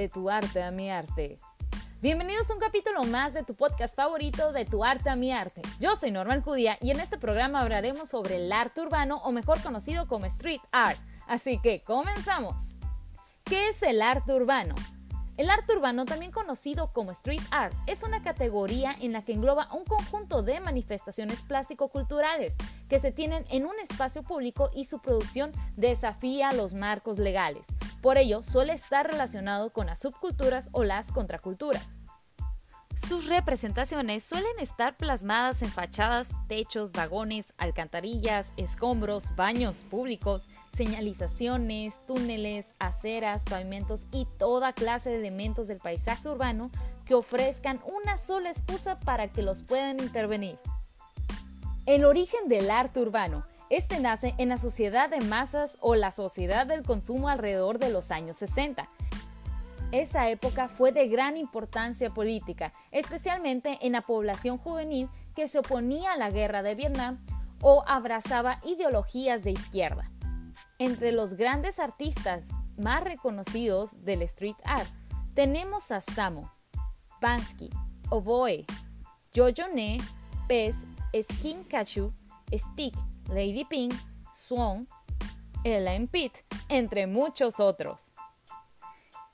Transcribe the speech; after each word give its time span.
de 0.00 0.08
tu 0.08 0.30
arte 0.30 0.62
a 0.62 0.70
mi 0.70 0.90
arte. 0.90 1.38
Bienvenidos 2.00 2.50
a 2.50 2.54
un 2.54 2.60
capítulo 2.60 3.04
más 3.04 3.34
de 3.34 3.44
tu 3.44 3.54
podcast 3.54 3.94
favorito 3.94 4.50
de 4.50 4.64
tu 4.64 4.82
arte 4.82 5.10
a 5.10 5.14
mi 5.14 5.30
arte. 5.30 5.60
Yo 5.78 5.94
soy 5.94 6.10
Norma 6.10 6.40
Cudia 6.42 6.78
y 6.80 6.90
en 6.90 7.00
este 7.00 7.18
programa 7.18 7.60
hablaremos 7.60 8.08
sobre 8.08 8.36
el 8.36 8.50
arte 8.50 8.80
urbano 8.80 9.18
o 9.18 9.30
mejor 9.30 9.62
conocido 9.62 10.06
como 10.06 10.24
street 10.24 10.62
art. 10.72 10.98
Así 11.26 11.58
que 11.58 11.82
comenzamos. 11.82 12.76
¿Qué 13.44 13.68
es 13.68 13.82
el 13.82 14.00
arte 14.00 14.32
urbano? 14.32 14.74
El 15.36 15.50
arte 15.50 15.74
urbano, 15.74 16.06
también 16.06 16.32
conocido 16.32 16.90
como 16.94 17.12
street 17.12 17.42
art, 17.50 17.74
es 17.86 18.02
una 18.02 18.22
categoría 18.22 18.96
en 19.00 19.12
la 19.12 19.20
que 19.20 19.34
engloba 19.34 19.68
un 19.72 19.84
conjunto 19.84 20.42
de 20.42 20.60
manifestaciones 20.60 21.42
plástico-culturales 21.42 22.56
que 22.88 22.98
se 22.98 23.12
tienen 23.12 23.44
en 23.50 23.66
un 23.66 23.78
espacio 23.82 24.22
público 24.22 24.70
y 24.74 24.86
su 24.86 25.00
producción 25.00 25.52
desafía 25.76 26.52
los 26.52 26.72
marcos 26.72 27.18
legales. 27.18 27.66
Por 28.00 28.18
ello, 28.18 28.42
suele 28.42 28.72
estar 28.72 29.06
relacionado 29.10 29.72
con 29.72 29.86
las 29.86 30.00
subculturas 30.00 30.68
o 30.72 30.84
las 30.84 31.12
contraculturas. 31.12 31.96
Sus 32.96 33.28
representaciones 33.28 34.24
suelen 34.24 34.58
estar 34.58 34.96
plasmadas 34.96 35.62
en 35.62 35.70
fachadas, 35.70 36.34
techos, 36.48 36.92
vagones, 36.92 37.54
alcantarillas, 37.56 38.52
escombros, 38.56 39.34
baños 39.36 39.84
públicos, 39.88 40.44
señalizaciones, 40.76 41.94
túneles, 42.06 42.74
aceras, 42.78 43.44
pavimentos 43.44 44.06
y 44.12 44.26
toda 44.38 44.74
clase 44.74 45.10
de 45.10 45.16
elementos 45.16 45.66
del 45.66 45.78
paisaje 45.78 46.28
urbano 46.28 46.70
que 47.06 47.14
ofrezcan 47.14 47.80
una 48.02 48.18
sola 48.18 48.50
excusa 48.50 48.98
para 48.98 49.28
que 49.28 49.42
los 49.42 49.62
puedan 49.62 50.00
intervenir. 50.00 50.58
El 51.86 52.04
origen 52.04 52.48
del 52.48 52.70
arte 52.70 53.00
urbano. 53.00 53.46
Este 53.70 54.00
nace 54.00 54.34
en 54.36 54.50
la 54.50 54.58
sociedad 54.58 55.08
de 55.08 55.20
masas 55.20 55.78
o 55.80 55.94
la 55.94 56.10
sociedad 56.10 56.66
del 56.66 56.82
consumo 56.82 57.28
alrededor 57.28 57.78
de 57.78 57.90
los 57.90 58.10
años 58.10 58.36
60 58.36 58.88
esa 59.92 60.30
época 60.30 60.68
fue 60.68 60.92
de 60.92 61.08
gran 61.08 61.36
importancia 61.36 62.10
política, 62.10 62.72
especialmente 62.92 63.78
en 63.82 63.92
la 63.92 64.02
población 64.02 64.56
juvenil 64.56 65.08
que 65.34 65.48
se 65.48 65.58
oponía 65.58 66.12
a 66.12 66.16
la 66.16 66.30
guerra 66.30 66.62
de 66.62 66.76
Vietnam 66.76 67.18
o 67.60 67.82
abrazaba 67.86 68.60
ideologías 68.64 69.42
de 69.42 69.50
izquierda. 69.50 70.08
Entre 70.78 71.10
los 71.10 71.34
grandes 71.34 71.80
artistas 71.80 72.48
más 72.78 73.02
reconocidos 73.02 74.04
del 74.04 74.22
street 74.22 74.56
art 74.64 74.88
tenemos 75.34 75.90
a 75.90 76.00
Bansky, 77.20 77.70
Oboe, 78.10 78.64
Jojo 79.34 79.68
Ne, 79.74 79.98
Pez, 80.46 80.86
Skin 81.20 81.64
Kachu, 81.64 82.12
Stick, 82.52 82.94
Lady 83.28 83.64
Pink, 83.64 83.94
Swan, 84.32 84.88
Ellen 85.64 86.08
Pitt, 86.08 86.38
entre 86.68 87.06
muchos 87.06 87.60
otros. 87.60 88.12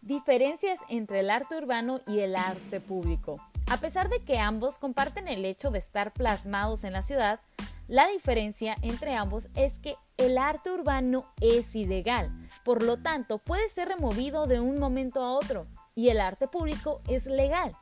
Diferencias 0.00 0.80
entre 0.88 1.20
el 1.20 1.30
arte 1.30 1.56
urbano 1.56 2.00
y 2.06 2.20
el 2.20 2.36
arte 2.36 2.80
público. 2.80 3.36
A 3.70 3.78
pesar 3.78 4.08
de 4.10 4.20
que 4.20 4.38
ambos 4.38 4.78
comparten 4.78 5.28
el 5.28 5.44
hecho 5.44 5.70
de 5.70 5.78
estar 5.78 6.12
plasmados 6.12 6.84
en 6.84 6.92
la 6.92 7.02
ciudad, 7.02 7.40
la 7.88 8.06
diferencia 8.08 8.76
entre 8.82 9.14
ambos 9.14 9.48
es 9.54 9.78
que 9.78 9.96
el 10.16 10.38
arte 10.38 10.70
urbano 10.70 11.26
es 11.40 11.74
ilegal, 11.74 12.30
por 12.64 12.82
lo 12.82 12.98
tanto 12.98 13.38
puede 13.38 13.68
ser 13.68 13.88
removido 13.88 14.46
de 14.46 14.60
un 14.60 14.78
momento 14.78 15.22
a 15.22 15.32
otro, 15.32 15.66
y 15.94 16.08
el 16.08 16.20
arte 16.20 16.48
público 16.48 17.02
es 17.08 17.26
legal, 17.26 17.76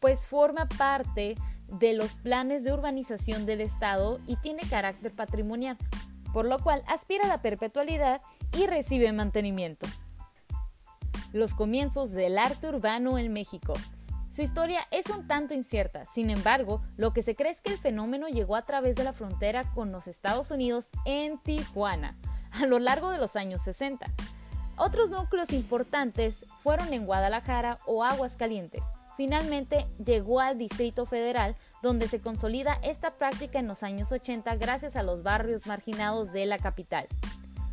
pues 0.00 0.26
forma 0.26 0.68
parte 0.68 1.36
de 1.78 1.94
los 1.94 2.12
planes 2.12 2.64
de 2.64 2.72
urbanización 2.72 3.46
del 3.46 3.60
Estado 3.60 4.20
y 4.26 4.36
tiene 4.36 4.62
carácter 4.68 5.12
patrimonial, 5.12 5.76
por 6.32 6.46
lo 6.46 6.58
cual 6.58 6.82
aspira 6.86 7.24
a 7.24 7.28
la 7.28 7.42
perpetualidad 7.42 8.20
y 8.56 8.66
recibe 8.66 9.12
mantenimiento 9.12 9.86
los 11.32 11.54
comienzos 11.54 12.12
del 12.12 12.38
arte 12.38 12.68
urbano 12.68 13.18
en 13.18 13.32
México. 13.32 13.74
Su 14.30 14.42
historia 14.42 14.80
es 14.90 15.06
un 15.06 15.26
tanto 15.26 15.54
incierta, 15.54 16.06
sin 16.06 16.30
embargo, 16.30 16.82
lo 16.96 17.12
que 17.12 17.22
se 17.22 17.34
cree 17.34 17.50
es 17.50 17.60
que 17.60 17.70
el 17.70 17.78
fenómeno 17.78 18.28
llegó 18.28 18.56
a 18.56 18.62
través 18.62 18.96
de 18.96 19.04
la 19.04 19.12
frontera 19.12 19.64
con 19.74 19.92
los 19.92 20.06
Estados 20.06 20.50
Unidos 20.50 20.88
en 21.04 21.38
Tijuana, 21.38 22.16
a 22.52 22.66
lo 22.66 22.78
largo 22.78 23.10
de 23.10 23.18
los 23.18 23.36
años 23.36 23.62
60. 23.62 24.06
Otros 24.76 25.10
núcleos 25.10 25.52
importantes 25.52 26.46
fueron 26.62 26.92
en 26.94 27.04
Guadalajara 27.04 27.78
o 27.84 28.04
Aguascalientes. 28.04 28.82
Finalmente 29.16 29.86
llegó 30.04 30.40
al 30.40 30.58
Distrito 30.58 31.06
Federal, 31.06 31.56
donde 31.82 32.08
se 32.08 32.20
consolida 32.20 32.78
esta 32.82 33.16
práctica 33.16 33.58
en 33.58 33.68
los 33.68 33.82
años 33.82 34.10
80 34.10 34.56
gracias 34.56 34.96
a 34.96 35.02
los 35.02 35.22
barrios 35.22 35.66
marginados 35.66 36.32
de 36.32 36.46
la 36.46 36.58
capital. 36.58 37.06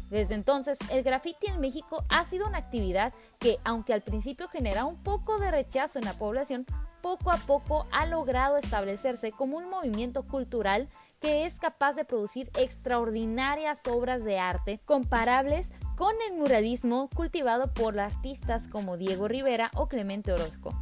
Desde 0.10 0.34
entonces, 0.34 0.80
el 0.92 1.04
graffiti 1.04 1.48
en 1.48 1.60
México 1.60 2.04
ha 2.10 2.26
sido 2.26 2.48
una 2.48 2.58
actividad 2.58 3.14
que, 3.38 3.58
aunque 3.64 3.94
al 3.94 4.02
principio 4.02 4.48
genera 4.48 4.86
un 4.86 4.98
poco 5.04 5.38
de 5.38 5.52
rechazo 5.52 6.00
en 6.00 6.06
la 6.06 6.14
población, 6.14 6.66
poco 7.02 7.32
a 7.32 7.38
poco 7.38 7.86
ha 7.92 8.06
logrado 8.08 8.58
establecerse 8.58 9.32
como 9.32 9.58
un 9.58 9.70
movimiento 9.70 10.24
cultural 10.24 10.90
que 11.22 11.46
es 11.46 11.60
capaz 11.60 11.94
de 11.94 12.06
producir 12.06 12.50
extraordinarias 12.58 13.86
obras 13.88 14.24
de 14.24 14.40
arte 14.40 14.80
comparables 14.86 15.72
con 15.96 16.14
el 16.30 16.38
muralismo 16.38 17.10
cultivado 17.14 17.72
por 17.74 18.00
artistas 18.00 18.68
como 18.68 18.98
Diego 18.98 19.28
Rivera 19.28 19.70
o 19.76 19.88
Clemente 19.88 20.32
Orozco. 20.32 20.74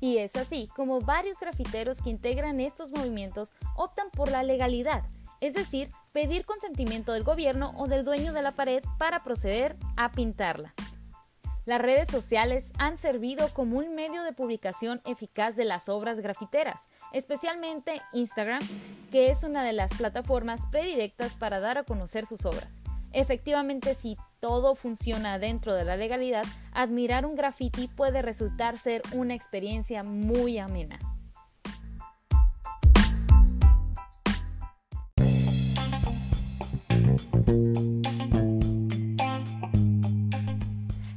Y 0.00 0.18
es 0.18 0.36
así 0.36 0.68
como 0.74 1.00
varios 1.00 1.38
grafiteros 1.38 2.02
que 2.02 2.10
integran 2.10 2.60
estos 2.60 2.90
movimientos 2.90 3.52
optan 3.76 4.10
por 4.10 4.30
la 4.30 4.42
legalidad, 4.42 5.02
es 5.40 5.54
decir, 5.54 5.90
pedir 6.12 6.44
consentimiento 6.44 7.12
del 7.12 7.24
gobierno 7.24 7.72
o 7.76 7.88
del 7.88 8.04
dueño 8.04 8.32
de 8.32 8.42
la 8.42 8.52
pared 8.52 8.82
para 8.98 9.20
proceder 9.20 9.76
a 9.96 10.12
pintarla. 10.12 10.74
Las 11.66 11.80
redes 11.80 12.08
sociales 12.08 12.72
han 12.78 12.96
servido 12.96 13.48
como 13.52 13.78
un 13.78 13.96
medio 13.96 14.22
de 14.22 14.32
publicación 14.32 15.00
eficaz 15.04 15.56
de 15.56 15.64
las 15.64 15.88
obras 15.88 16.20
grafiteras, 16.20 16.80
especialmente 17.12 18.00
Instagram, 18.12 18.60
que 19.10 19.30
es 19.30 19.42
una 19.42 19.64
de 19.64 19.72
las 19.72 19.92
plataformas 19.94 20.60
predirectas 20.70 21.34
para 21.34 21.58
dar 21.58 21.76
a 21.76 21.82
conocer 21.82 22.24
sus 22.24 22.44
obras. 22.44 22.78
Efectivamente, 23.16 23.94
si 23.94 24.18
todo 24.40 24.74
funciona 24.74 25.38
dentro 25.38 25.72
de 25.72 25.86
la 25.86 25.96
legalidad, 25.96 26.44
admirar 26.74 27.24
un 27.24 27.34
graffiti 27.34 27.88
puede 27.88 28.20
resultar 28.20 28.76
ser 28.76 29.00
una 29.10 29.34
experiencia 29.34 30.02
muy 30.02 30.58
amena. 30.58 30.98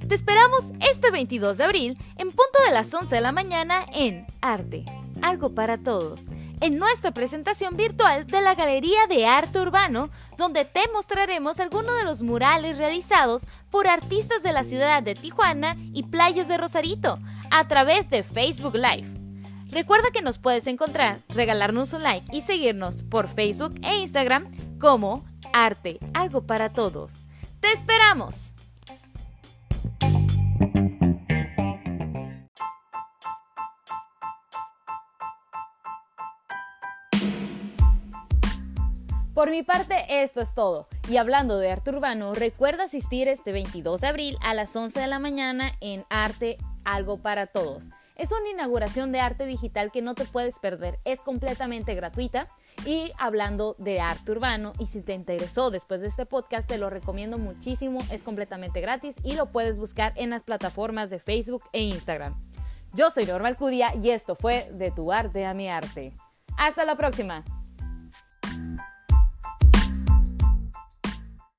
Te 0.07 0.15
esperamos 0.15 0.71
este 0.79 1.11
22 1.11 1.57
de 1.57 1.63
abril 1.65 1.97
en 2.15 2.27
punto 2.27 2.63
de 2.65 2.71
las 2.71 2.93
11 2.93 3.13
de 3.13 3.21
la 3.21 3.33
mañana 3.33 3.85
en 3.93 4.25
Arte, 4.39 4.85
algo 5.21 5.53
para 5.53 5.77
todos, 5.77 6.21
en 6.61 6.77
nuestra 6.77 7.11
presentación 7.11 7.75
virtual 7.75 8.25
de 8.25 8.39
la 8.41 8.55
Galería 8.55 9.05
de 9.07 9.25
Arte 9.25 9.59
Urbano, 9.59 10.09
donde 10.39 10.65
te 10.65 10.81
mostraremos 10.91 11.59
algunos 11.59 11.95
de 11.97 12.03
los 12.03 12.23
murales 12.23 12.79
realizados 12.79 13.45
por 13.69 13.87
artistas 13.87 14.41
de 14.41 14.53
la 14.53 14.63
ciudad 14.63 15.03
de 15.03 15.13
Tijuana 15.13 15.75
y 15.93 16.03
playas 16.03 16.47
de 16.47 16.57
Rosarito 16.57 17.19
a 17.51 17.67
través 17.67 18.09
de 18.09 18.23
Facebook 18.23 18.75
Live. 18.75 19.07
Recuerda 19.69 20.09
que 20.11 20.23
nos 20.23 20.39
puedes 20.39 20.65
encontrar, 20.65 21.19
regalarnos 21.29 21.93
un 21.93 22.01
like 22.01 22.35
y 22.35 22.41
seguirnos 22.41 23.03
por 23.03 23.27
Facebook 23.27 23.75
e 23.83 23.99
Instagram 23.99 24.49
como 24.79 25.23
Arte, 25.53 25.99
algo 26.15 26.47
para 26.47 26.69
todos. 26.69 27.13
¡Te 27.59 27.71
esperamos! 27.71 28.53
Por 39.39 39.51
mi 39.51 39.63
parte, 39.63 40.21
esto 40.21 40.41
es 40.41 40.53
todo. 40.53 40.89
Y 41.07 41.15
hablando 41.15 41.59
de 41.59 41.71
arte 41.71 41.91
urbano, 41.91 42.33
recuerda 42.33 42.83
asistir 42.83 43.29
este 43.29 43.53
22 43.53 44.01
de 44.01 44.07
abril 44.07 44.37
a 44.41 44.53
las 44.53 44.75
11 44.75 44.99
de 44.99 45.07
la 45.07 45.17
mañana 45.17 45.77
en 45.79 46.03
Arte 46.09 46.57
Algo 46.83 47.19
para 47.19 47.47
Todos. 47.47 47.85
Es 48.17 48.33
una 48.33 48.49
inauguración 48.49 49.13
de 49.13 49.21
arte 49.21 49.45
digital 49.45 49.93
que 49.93 50.01
no 50.01 50.13
te 50.13 50.25
puedes 50.25 50.59
perder. 50.59 50.99
Es 51.05 51.21
completamente 51.21 51.95
gratuita. 51.95 52.47
Y 52.85 53.13
hablando 53.17 53.77
de 53.79 54.01
arte 54.01 54.33
urbano, 54.33 54.73
y 54.77 54.87
si 54.87 55.01
te 55.01 55.13
interesó 55.13 55.71
después 55.71 56.01
de 56.01 56.07
este 56.07 56.25
podcast, 56.25 56.67
te 56.67 56.77
lo 56.77 56.89
recomiendo 56.89 57.37
muchísimo. 57.37 58.01
Es 58.11 58.23
completamente 58.23 58.81
gratis 58.81 59.15
y 59.23 59.35
lo 59.35 59.53
puedes 59.53 59.79
buscar 59.79 60.11
en 60.17 60.31
las 60.31 60.43
plataformas 60.43 61.09
de 61.09 61.19
Facebook 61.19 61.63
e 61.71 61.81
Instagram. 61.83 62.37
Yo 62.93 63.09
soy 63.09 63.25
Norma 63.25 63.47
Alcudia 63.47 63.93
y 63.95 64.09
esto 64.09 64.35
fue 64.35 64.69
De 64.73 64.91
tu 64.91 65.13
arte 65.13 65.45
a 65.45 65.53
mi 65.53 65.69
arte. 65.69 66.11
Hasta 66.57 66.83
la 66.83 66.97
próxima. 66.97 67.45